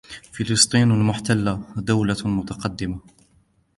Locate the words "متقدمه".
2.27-2.99